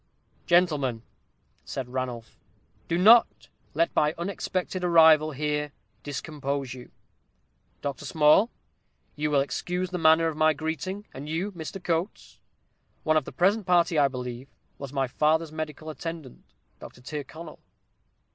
"Gentlemen," 0.47 1.03
said 1.63 1.87
Ranulph, 1.93 2.39
"do 2.87 2.97
not 2.97 3.49
let 3.75 3.95
my 3.95 4.15
unexpected 4.17 4.83
arrival 4.83 5.29
here 5.29 5.73
discompose 6.01 6.73
you. 6.73 6.89
Dr. 7.83 8.05
Small, 8.05 8.49
you 9.15 9.29
will 9.29 9.41
excuse 9.41 9.91
the 9.91 9.99
manner 9.99 10.27
of 10.27 10.35
my 10.35 10.53
greeting; 10.53 11.05
and 11.13 11.29
you, 11.29 11.51
Mr. 11.51 11.77
Coates. 11.83 12.39
One 13.03 13.15
of 13.15 13.25
the 13.25 13.31
present 13.31 13.67
party, 13.67 13.99
I 13.99 14.07
believe, 14.07 14.47
was 14.79 14.91
my 14.91 15.05
father's 15.07 15.51
medical 15.51 15.87
attendant, 15.87 16.45
Dr. 16.79 16.99
Tyrconnel." 17.01 17.59